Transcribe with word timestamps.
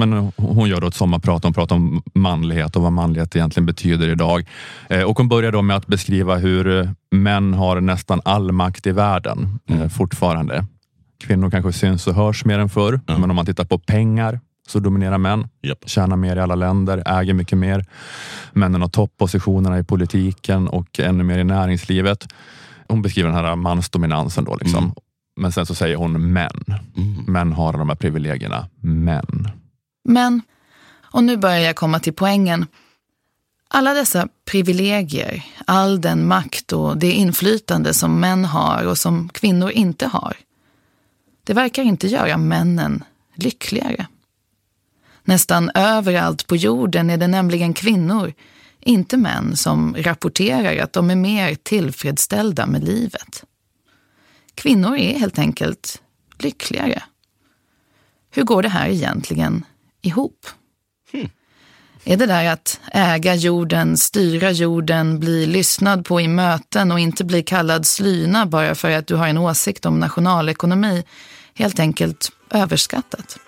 men 0.00 0.32
hon 0.36 0.68
gör 0.68 0.80
då 0.80 0.86
ett 0.86 0.94
sommarprat. 0.94 1.44
Hon 1.44 1.52
pratar 1.52 1.76
om 1.76 2.02
manlighet 2.14 2.76
och 2.76 2.82
vad 2.82 2.92
manlighet 2.92 3.36
egentligen 3.36 3.66
betyder 3.66 4.08
idag. 4.08 4.48
Eh, 4.88 5.02
och 5.02 5.18
hon 5.18 5.28
börjar 5.28 5.52
då 5.52 5.62
med 5.62 5.76
att 5.76 5.86
beskriva 5.86 6.36
hur 6.36 6.78
eh, 6.78 6.90
män 7.10 7.54
har 7.54 7.80
nästan 7.80 8.20
all 8.24 8.52
makt 8.52 8.86
i 8.86 8.92
världen 8.92 9.58
mm. 9.68 9.90
fortfarande. 9.90 10.66
Kvinnor 11.20 11.50
kanske 11.50 11.72
syns 11.72 12.06
och 12.06 12.14
hörs 12.14 12.44
mer 12.44 12.58
än 12.58 12.68
förr, 12.68 13.00
mm. 13.08 13.20
men 13.20 13.30
om 13.30 13.36
man 13.36 13.46
tittar 13.46 13.64
på 13.64 13.78
pengar 13.78 14.40
så 14.68 14.78
dominerar 14.78 15.18
män. 15.18 15.48
Yep. 15.62 15.78
Tjänar 15.86 16.16
mer 16.16 16.36
i 16.36 16.40
alla 16.40 16.54
länder, 16.54 17.02
äger 17.06 17.34
mycket 17.34 17.58
mer. 17.58 17.84
Männen 18.52 18.82
har 18.82 18.88
topppositionerna 18.88 19.78
i 19.78 19.84
politiken 19.84 20.68
och 20.68 21.00
ännu 21.00 21.24
mer 21.24 21.38
i 21.38 21.44
näringslivet. 21.44 22.26
Hon 22.88 23.02
beskriver 23.02 23.28
den 23.28 23.44
här 23.44 23.56
mansdominansen 23.56 24.44
då. 24.44 24.56
Liksom. 24.56 24.84
Mm. 24.84 24.94
Men 25.40 25.52
sen 25.52 25.66
så 25.66 25.74
säger 25.74 25.96
hon 25.96 26.32
män. 26.32 26.64
Mm. 26.96 27.24
Män 27.26 27.52
har 27.52 27.72
de 27.72 27.88
här 27.88 27.96
privilegierna. 27.96 28.68
Män. 28.80 29.48
Men, 30.04 30.42
och 31.02 31.24
nu 31.24 31.36
börjar 31.36 31.58
jag 31.58 31.76
komma 31.76 32.00
till 32.00 32.12
poängen. 32.12 32.66
Alla 33.68 33.94
dessa 33.94 34.28
privilegier, 34.44 35.44
all 35.64 36.00
den 36.00 36.26
makt 36.26 36.72
och 36.72 36.96
det 36.96 37.12
inflytande 37.12 37.94
som 37.94 38.20
män 38.20 38.44
har 38.44 38.84
och 38.84 38.98
som 38.98 39.28
kvinnor 39.28 39.70
inte 39.70 40.06
har. 40.06 40.36
Det 41.44 41.54
verkar 41.54 41.82
inte 41.82 42.06
göra 42.06 42.38
männen 42.38 43.04
lyckligare. 43.34 44.06
Nästan 45.24 45.70
överallt 45.74 46.46
på 46.46 46.56
jorden 46.56 47.10
är 47.10 47.16
det 47.16 47.28
nämligen 47.28 47.74
kvinnor, 47.74 48.32
inte 48.80 49.16
män, 49.16 49.56
som 49.56 49.96
rapporterar 49.98 50.82
att 50.82 50.92
de 50.92 51.10
är 51.10 51.16
mer 51.16 51.54
tillfredsställda 51.54 52.66
med 52.66 52.84
livet. 52.84 53.44
Kvinnor 54.54 54.96
är 54.96 55.18
helt 55.18 55.38
enkelt 55.38 56.02
lyckligare. 56.38 57.02
Hur 58.30 58.42
går 58.42 58.62
det 58.62 58.68
här 58.68 58.88
egentligen 58.88 59.64
ihop? 60.02 60.46
Hmm. 61.12 61.28
Är 62.04 62.16
det 62.16 62.26
där 62.26 62.52
att 62.52 62.80
äga 62.92 63.34
jorden, 63.34 63.96
styra 63.96 64.50
jorden, 64.50 65.20
bli 65.20 65.46
lyssnad 65.46 66.04
på 66.04 66.20
i 66.20 66.28
möten 66.28 66.92
och 66.92 67.00
inte 67.00 67.24
bli 67.24 67.42
kallad 67.42 67.86
slyna 67.86 68.46
bara 68.46 68.74
för 68.74 68.90
att 68.90 69.06
du 69.06 69.14
har 69.14 69.28
en 69.28 69.38
åsikt 69.38 69.86
om 69.86 70.00
nationalekonomi 70.00 71.04
helt 71.54 71.80
enkelt 71.80 72.32
överskattat? 72.50 73.38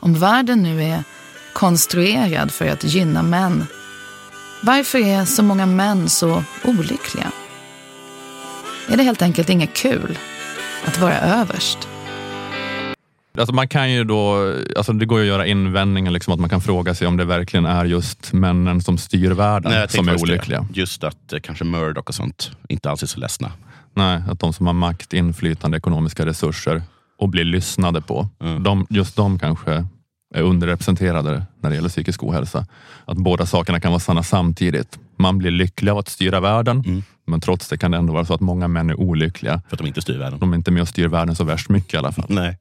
Om 0.00 0.14
världen 0.14 0.62
nu 0.62 0.82
är 0.82 1.04
konstruerad 1.52 2.50
för 2.50 2.66
att 2.66 2.84
gynna 2.84 3.22
män, 3.22 3.66
varför 4.62 4.98
är 4.98 5.24
så 5.24 5.42
många 5.42 5.66
män 5.66 6.08
så 6.08 6.44
olyckliga? 6.64 7.32
Är 8.88 8.96
det 8.96 9.02
helt 9.02 9.22
enkelt 9.22 9.48
inget 9.48 9.74
kul 9.74 10.18
att 10.86 10.98
vara 10.98 11.18
överst? 11.18 11.88
Alltså 13.38 13.54
man 13.54 13.68
kan 13.68 13.92
ju 13.92 14.04
då, 14.04 14.54
alltså 14.76 14.92
det 14.92 15.06
går 15.06 15.18
ju 15.18 15.24
att 15.24 15.28
göra 15.28 15.46
invändningar, 15.46 16.10
liksom 16.10 16.34
att 16.34 16.40
man 16.40 16.48
kan 16.48 16.60
fråga 16.60 16.94
sig 16.94 17.06
om 17.06 17.16
det 17.16 17.24
verkligen 17.24 17.66
är 17.66 17.84
just 17.84 18.32
männen 18.32 18.80
som 18.80 18.98
styr 18.98 19.30
världen 19.30 19.72
Nej, 19.72 19.88
som 19.88 20.08
är 20.08 20.22
olyckliga. 20.22 20.60
Det. 20.60 20.80
Just 20.80 21.04
att 21.04 21.32
eh, 21.32 21.40
kanske 21.40 21.64
Murdoch 21.64 22.08
och 22.08 22.14
sånt 22.14 22.50
inte 22.68 22.90
alls 22.90 23.02
är 23.02 23.06
så 23.06 23.20
ledsna. 23.20 23.52
Nej, 23.94 24.22
att 24.28 24.40
de 24.40 24.52
som 24.52 24.66
har 24.66 24.74
makt, 24.74 25.12
inflytande, 25.12 25.76
ekonomiska 25.76 26.26
resurser 26.26 26.82
och 27.18 27.28
blir 27.28 27.44
lyssnade 27.44 28.00
på, 28.00 28.28
mm. 28.40 28.62
de, 28.62 28.86
just 28.90 29.16
de 29.16 29.38
kanske 29.38 29.86
är 30.34 30.42
underrepresenterade 30.42 31.42
när 31.60 31.70
det 31.70 31.76
gäller 31.76 31.88
psykisk 31.88 32.22
ohälsa. 32.22 32.66
Att 33.04 33.16
båda 33.16 33.46
sakerna 33.46 33.80
kan 33.80 33.90
vara 33.92 34.00
sanna 34.00 34.22
samtidigt. 34.22 34.98
Man 35.16 35.38
blir 35.38 35.50
lycklig 35.50 35.90
av 35.90 35.98
att 35.98 36.08
styra 36.08 36.40
världen, 36.40 36.82
mm. 36.86 37.02
men 37.26 37.40
trots 37.40 37.68
det 37.68 37.78
kan 37.78 37.90
det 37.90 37.96
ändå 37.96 38.12
vara 38.12 38.24
så 38.24 38.34
att 38.34 38.40
många 38.40 38.68
män 38.68 38.90
är 38.90 39.00
olyckliga. 39.00 39.62
För 39.68 39.76
att 39.76 39.78
de 39.78 39.86
inte 39.86 40.02
styr 40.02 40.18
världen? 40.18 40.38
De 40.38 40.52
är 40.52 40.56
inte 40.56 40.70
med 40.70 40.82
och 40.82 40.88
styr 40.88 41.08
världen 41.08 41.34
så 41.34 41.44
värst 41.44 41.68
mycket 41.68 41.94
i 41.94 41.96
alla 41.96 42.12
fall. 42.12 42.26
Nej. 42.28 42.58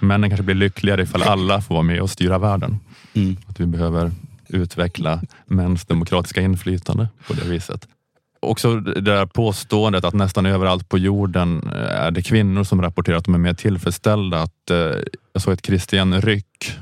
Männen 0.00 0.30
kanske 0.30 0.44
blir 0.44 0.54
lyckligare 0.54 1.02
ifall 1.02 1.22
alla 1.22 1.60
får 1.60 1.74
vara 1.74 1.82
med 1.82 2.00
och 2.00 2.10
styra 2.10 2.38
världen. 2.38 2.80
Mm. 3.14 3.36
Att 3.46 3.60
vi 3.60 3.66
behöver 3.66 4.10
utveckla 4.48 5.22
mäns 5.46 5.86
demokratiska 5.86 6.40
inflytande 6.40 7.08
på 7.26 7.32
det 7.32 7.44
viset. 7.44 7.88
Också 8.40 8.80
det 8.80 9.00
där 9.00 9.26
påståendet 9.26 10.04
att 10.04 10.14
nästan 10.14 10.46
överallt 10.46 10.88
på 10.88 10.98
jorden 10.98 11.70
är 11.72 12.10
det 12.10 12.22
kvinnor 12.22 12.64
som 12.64 12.82
rapporterar 12.82 13.16
att 13.16 13.24
de 13.24 13.34
är 13.34 13.38
mer 13.38 13.54
tillfredsställda. 13.54 14.42
Att, 14.42 14.70
eh, 14.70 14.76
jag 15.32 15.42
såg 15.42 15.52
ett 15.52 15.66
Christian 15.66 16.20
Ryck 16.20 16.78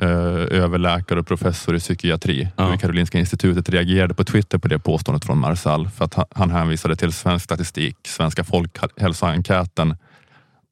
Eh, 0.00 0.58
överläkare 0.62 1.20
och 1.20 1.26
professor 1.26 1.76
i 1.76 1.78
psykiatri 1.78 2.48
ja. 2.56 2.70
vid 2.70 2.80
Karolinska 2.80 3.18
institutet 3.18 3.68
reagerade 3.68 4.14
på 4.14 4.24
Twitter 4.24 4.58
på 4.58 4.68
det 4.68 4.78
påståendet 4.78 5.24
från 5.24 5.38
Marsall 5.38 5.88
för 5.88 6.04
att 6.04 6.14
han 6.30 6.50
hänvisade 6.50 6.96
till 6.96 7.12
svensk 7.12 7.44
statistik, 7.44 7.96
Svenska 8.06 8.44
folkhälsoenkäten 8.44 9.96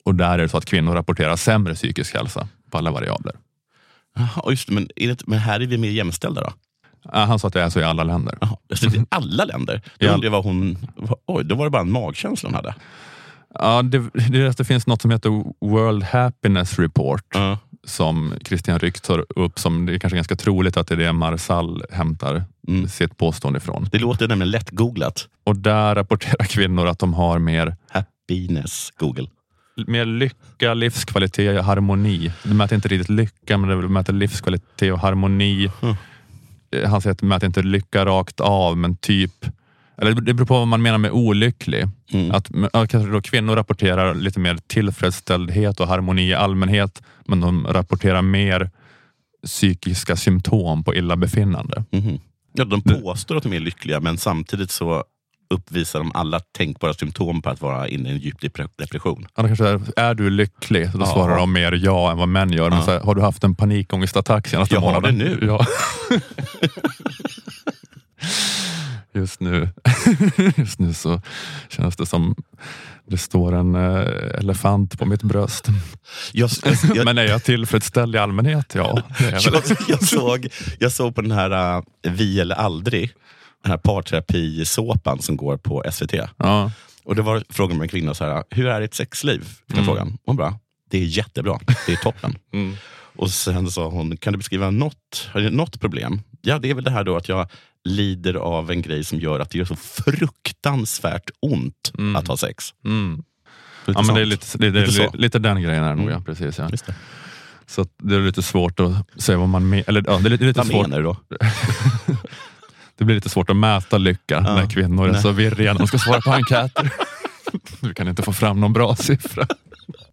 och 0.04 0.14
där 0.14 0.32
är 0.32 0.38
det 0.38 0.48
så 0.48 0.56
att 0.56 0.64
kvinnor 0.64 0.94
rapporterar 0.94 1.36
sämre 1.36 1.74
psykisk 1.74 2.14
hälsa 2.14 2.48
på 2.70 2.78
alla 2.78 2.90
variabler. 2.90 3.34
Jaha, 4.16 4.50
just 4.50 4.70
men, 4.70 4.88
det, 4.96 5.26
men 5.26 5.38
här 5.38 5.60
är 5.60 5.66
vi 5.66 5.78
mer 5.78 5.90
jämställda 5.90 6.40
då? 6.40 6.52
Han 7.12 7.38
sa 7.38 7.48
att 7.48 7.54
det 7.54 7.62
är 7.62 7.70
så 7.70 7.80
i 7.80 7.84
alla 7.84 8.04
länder. 8.04 8.38
Jaha, 8.40 8.56
I 8.70 9.04
alla 9.08 9.44
länder? 9.44 9.82
Då, 9.98 10.06
ja. 10.06 10.30
vad 10.30 10.44
hon, 10.44 10.78
oj, 11.26 11.44
då 11.44 11.54
var 11.54 11.64
det 11.64 11.70
bara 11.70 11.82
en 11.82 11.92
magkänsla 11.92 12.48
hon 12.48 12.54
hade. 12.54 12.74
Ja, 13.54 13.82
det, 13.82 14.10
det, 14.30 14.56
det 14.56 14.64
finns 14.64 14.86
något 14.86 15.02
som 15.02 15.10
heter 15.10 15.44
World 15.60 16.02
Happiness 16.02 16.78
Report. 16.78 17.36
Uh 17.36 17.56
som 17.86 18.34
Christian 18.44 18.78
Ryck 18.78 19.00
tar 19.00 19.24
upp 19.36 19.58
som 19.58 19.86
det 19.86 19.94
är 19.94 19.98
kanske 19.98 20.16
ganska 20.16 20.36
troligt 20.36 20.76
att 20.76 20.86
det 20.86 20.94
är 20.94 20.98
det 20.98 21.12
Marsall 21.12 21.82
hämtar 21.90 22.44
mm. 22.68 22.88
sitt 22.88 23.16
påstående 23.16 23.56
ifrån. 23.56 23.88
Det 23.92 23.98
låter 23.98 24.28
nämligen 24.28 24.50
lätt 24.50 24.70
googlat. 24.70 25.28
Och 25.44 25.56
där 25.56 25.94
rapporterar 25.94 26.44
kvinnor 26.44 26.86
att 26.86 26.98
de 26.98 27.14
har 27.14 27.38
mer 27.38 27.76
happiness, 27.88 28.90
Google. 28.96 29.28
Mer 29.86 30.04
lycka, 30.04 30.74
livskvalitet 30.74 31.58
och 31.58 31.64
harmoni. 31.64 32.32
De 32.42 32.54
mäter 32.54 32.76
inte 32.76 32.88
riktigt 32.88 33.10
lycka, 33.10 33.58
men 33.58 33.70
de 33.70 33.92
mäter 33.92 34.12
livskvalitet 34.12 34.92
och 34.92 34.98
harmoni. 34.98 35.70
Mm. 35.82 35.96
Han 36.86 37.00
säger 37.00 37.12
att 37.12 37.18
de 37.18 37.26
mäter 37.26 37.46
inte 37.46 37.62
lycka 37.62 38.06
rakt 38.06 38.40
av, 38.40 38.76
men 38.76 38.96
typ 38.96 39.46
eller 39.96 40.14
det 40.14 40.34
beror 40.34 40.46
på 40.46 40.54
vad 40.54 40.68
man 40.68 40.82
menar 40.82 40.98
med 40.98 41.10
olycklig. 41.10 41.84
Mm. 42.12 42.30
Att, 42.30 42.50
kanske 42.72 43.12
då 43.12 43.22
kvinnor 43.22 43.56
rapporterar 43.56 44.14
lite 44.14 44.40
mer 44.40 44.58
tillfredsställdhet 44.66 45.80
och 45.80 45.88
harmoni 45.88 46.28
i 46.28 46.34
allmänhet, 46.34 47.02
men 47.24 47.40
de 47.40 47.66
rapporterar 47.66 48.22
mer 48.22 48.70
psykiska 49.46 50.16
symptom 50.16 50.84
på 50.84 50.94
illabefinnande. 50.94 51.84
Mm. 51.90 52.18
Ja, 52.52 52.64
de 52.64 52.82
påstår 52.82 53.36
att 53.36 53.42
de 53.42 53.52
är 53.52 53.60
lyckliga, 53.60 54.00
men 54.00 54.18
samtidigt 54.18 54.70
så 54.70 55.04
uppvisar 55.50 55.98
de 55.98 56.12
alla 56.14 56.40
tänkbara 56.40 56.94
symptom 56.94 57.42
på 57.42 57.50
att 57.50 57.60
vara 57.60 57.88
inne 57.88 58.08
i 58.08 58.12
en 58.12 58.18
djup 58.18 58.36
depression. 58.76 59.26
Ja, 59.36 59.42
kanske 59.42 59.68
är, 59.68 59.80
är 59.96 60.14
du 60.14 60.30
lycklig? 60.30 60.90
Då 60.92 61.00
ja. 61.00 61.06
svarar 61.06 61.36
de 61.36 61.52
mer 61.52 61.72
ja 61.72 62.10
än 62.10 62.18
vad 62.18 62.28
män 62.28 62.52
gör. 62.52 62.70
Men 62.70 62.78
ja. 62.78 62.84
här, 62.84 63.00
har 63.00 63.14
du 63.14 63.20
haft 63.20 63.44
en 63.44 63.54
panikångestattack 63.54 64.48
senaste 64.48 64.80
månaden? 64.80 65.20
Jag 65.20 65.26
har 65.26 65.30
det 65.30 65.36
nu. 65.36 65.46
Ja. 65.46 65.66
just 69.20 69.40
nu, 69.40 69.68
just 70.56 70.78
nu 70.78 70.94
så 70.94 71.20
känns 71.68 71.96
det 71.96 72.06
som 72.06 72.34
det 73.06 73.18
står 73.18 73.54
en 73.54 73.74
äh, 73.74 74.38
elefant 74.38 74.98
på 74.98 75.06
mitt 75.06 75.22
bröst. 75.22 75.68
Jag, 76.32 76.50
jag, 76.94 77.04
Men 77.04 77.18
är 77.18 77.24
jag 77.24 77.44
tillfredsställd 77.44 78.14
i 78.14 78.18
allmänhet? 78.18 78.74
Ja. 78.74 79.02
jag, 79.18 79.62
jag, 79.88 80.02
såg, 80.04 80.48
jag 80.78 80.92
såg 80.92 81.14
på 81.14 81.22
den 81.22 81.30
här 81.30 81.76
uh, 81.76 81.82
Vi 82.02 82.40
eller 82.40 82.54
aldrig, 82.54 83.10
den 83.64 83.70
här 83.70 83.78
parterapisåpan 83.78 85.22
som 85.22 85.36
går 85.36 85.56
på 85.56 85.84
SVT. 85.92 86.14
Ja. 86.36 86.70
Och 87.04 87.14
det 87.14 87.22
var 87.22 87.44
frågan 87.48 87.76
med 87.76 87.84
en 87.84 87.88
kvinna, 87.88 88.14
så 88.14 88.24
här, 88.24 88.44
hur 88.50 88.66
är 88.66 88.80
ditt 88.80 88.94
sexliv? 88.94 89.48
Mm. 89.72 89.84
Frågan. 89.84 90.18
Hon 90.26 90.36
bara, 90.36 90.58
det 90.90 90.98
är 90.98 91.04
jättebra, 91.04 91.58
det 91.86 91.92
är 91.92 91.96
toppen. 91.96 92.38
Mm. 92.52 92.76
Och 93.16 93.30
sen 93.30 93.70
sa 93.70 93.88
hon, 93.88 94.16
kan 94.16 94.32
du 94.32 94.36
beskriva 94.36 94.70
något, 94.70 95.30
något 95.50 95.80
problem? 95.80 96.20
Ja, 96.42 96.58
det 96.58 96.70
är 96.70 96.74
väl 96.74 96.84
det 96.84 96.90
här 96.90 97.04
då 97.04 97.16
att 97.16 97.28
jag 97.28 97.46
lider 97.84 98.34
av 98.34 98.70
en 98.70 98.82
grej 98.82 99.04
som 99.04 99.20
gör 99.20 99.40
att 99.40 99.50
det 99.50 99.58
gör 99.58 99.64
så 99.64 99.76
fruktansvärt 99.76 101.30
ont 101.40 101.92
mm. 101.98 102.16
att 102.16 102.28
ha 102.28 102.36
sex. 102.36 102.74
Mm. 102.84 103.22
Ja, 103.86 104.02
men 104.02 104.14
det 104.14 104.20
är 104.20 104.24
lite, 104.24 104.58
det, 104.58 104.70
det 104.70 104.80
är 104.80 104.86
lite, 104.86 105.16
lite 105.16 105.38
den 105.38 105.62
grejen 105.62 105.84
är 105.84 105.94
nog, 105.94 106.06
mm. 106.06 106.14
ja. 106.14 106.20
Precis, 106.26 106.58
ja. 106.58 106.68
Det. 106.68 106.94
Så 107.66 107.86
det 108.02 108.16
är 108.16 108.20
lite 108.20 108.42
svårt 108.42 108.80
att 108.80 109.22
säga 109.22 109.38
vad 109.38 109.48
man 109.48 109.68
menar. 109.68 109.84
Ja, 109.86 110.00
det 110.02 110.10
är 110.10 110.30
lite, 110.30 110.44
lite 110.44 110.58
vad 110.58 110.66
svårt. 110.66 110.88
menar 110.88 110.96
du 110.96 111.04
då? 111.04 111.16
det 112.96 113.04
blir 113.04 113.14
lite 113.14 113.28
svårt 113.28 113.50
att 113.50 113.56
mäta 113.56 113.98
lycka 113.98 114.34
ja. 114.34 114.54
när 114.54 114.66
kvinnor 114.66 115.08
är 115.08 115.14
så 115.14 115.30
virriga 115.30 115.72
när 115.72 115.78
de 115.78 115.86
ska 115.86 115.98
svara 115.98 116.20
på 116.20 116.30
enkäter. 116.32 116.90
du 117.80 117.94
kan 117.94 118.08
inte 118.08 118.22
få 118.22 118.32
fram 118.32 118.60
någon 118.60 118.72
bra 118.72 118.96
siffra. 118.96 119.46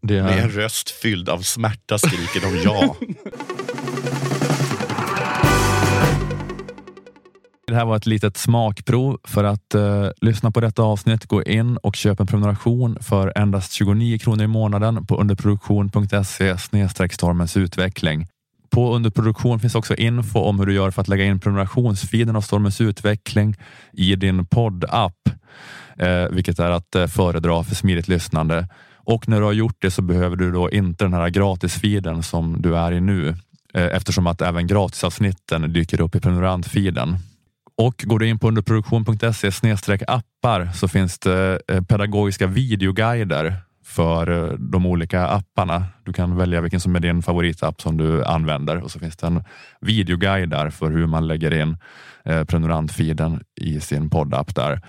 Det 0.01 0.17
är... 0.17 0.23
Med 0.23 0.43
en 0.43 0.49
röst 0.49 0.89
fylld 0.89 1.29
av 1.29 1.39
smärta 1.39 1.97
skriker 1.97 2.41
de 2.41 2.61
ja. 2.63 2.95
Det 7.71 7.77
här 7.77 7.85
var 7.85 7.95
ett 7.95 8.05
litet 8.05 8.37
smakprov. 8.37 9.19
För 9.23 9.43
att 9.43 9.75
uh, 9.75 10.09
lyssna 10.21 10.51
på 10.51 10.61
detta 10.61 10.81
avsnitt, 10.81 11.25
gå 11.25 11.43
in 11.43 11.77
och 11.77 11.95
köp 11.95 12.19
en 12.19 12.27
prenumeration 12.27 12.97
för 13.01 13.33
endast 13.35 13.71
29 13.71 14.17
kronor 14.17 14.43
i 14.43 14.47
månaden 14.47 15.05
på 15.05 15.15
underproduktion.se 15.15 16.57
stormens 17.11 17.57
utveckling. 17.57 18.27
På 18.71 18.95
underproduktion 18.95 19.59
finns 19.59 19.75
också 19.75 19.95
info 19.95 20.39
om 20.39 20.59
hur 20.59 20.65
du 20.65 20.73
gör 20.73 20.91
för 20.91 21.01
att 21.01 21.07
lägga 21.07 21.25
in 21.25 21.39
prenumerationsfiden 21.39 22.35
av 22.35 22.41
Stormens 22.41 22.81
utveckling 22.81 23.55
i 23.93 24.15
din 24.15 24.45
poddapp, 24.45 25.17
eh, 25.97 26.27
vilket 26.31 26.59
är 26.59 26.71
att 26.71 26.95
eh, 26.95 27.07
föredra 27.07 27.63
för 27.63 27.75
smidigt 27.75 28.07
lyssnande. 28.07 28.67
Och 28.95 29.27
när 29.27 29.39
du 29.39 29.45
har 29.45 29.53
gjort 29.53 29.75
det 29.79 29.91
så 29.91 30.01
behöver 30.01 30.35
du 30.35 30.51
då 30.51 30.69
inte 30.69 31.05
den 31.05 31.13
här 31.13 31.29
gratisfiden 31.29 32.23
som 32.23 32.61
du 32.61 32.77
är 32.77 32.91
i 32.91 33.01
nu 33.01 33.29
eh, 33.73 33.85
eftersom 33.85 34.27
att 34.27 34.41
även 34.41 34.67
gratisavsnitten 34.67 35.73
dyker 35.73 36.01
upp 36.01 36.15
i 36.15 36.19
prenumerantfiden. 36.19 37.17
Och 37.77 38.03
går 38.07 38.19
du 38.19 38.27
in 38.27 38.39
på 38.39 38.47
underproduktion.se 38.47 39.51
appar 40.07 40.69
så 40.73 40.87
finns 40.87 41.19
det 41.19 41.61
eh, 41.67 41.81
pedagogiska 41.81 42.47
videoguider 42.47 43.55
för 43.83 44.29
eh, 44.29 44.53
de 44.57 44.85
olika 44.85 45.27
apparna. 45.27 45.85
Du 46.03 46.13
kan 46.13 46.35
välja 46.35 46.61
vilken 46.61 46.79
som 46.79 46.95
är 46.95 46.99
din 46.99 47.21
favoritapp 47.21 47.81
som 47.81 47.97
du 47.97 48.25
använder 48.25 48.83
och 48.83 48.91
så 48.91 48.99
finns 48.99 49.17
det 49.17 49.27
en 49.27 49.43
videoguide 49.81 50.49
där 50.49 50.69
för 50.69 50.91
hur 50.91 51.07
man 51.07 51.27
lägger 51.27 51.61
in 51.61 51.77
eh, 52.25 52.43
prenumerantfiden 52.43 53.43
i 53.61 53.79
sin 53.79 54.09
poddapp 54.09 54.55
där. 54.55 54.81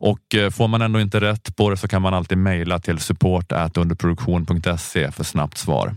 Och 0.00 0.34
eh, 0.34 0.50
får 0.50 0.68
man 0.68 0.82
ändå 0.82 1.00
inte 1.00 1.20
rätt 1.20 1.56
på 1.56 1.70
det 1.70 1.76
så 1.76 1.88
kan 1.88 2.02
man 2.02 2.14
alltid 2.14 2.38
mejla 2.38 2.78
till 2.78 2.98
support 2.98 3.52
underproduktion.se 3.76 5.10
för 5.10 5.24
snabbt 5.24 5.58
svar. 5.58 5.94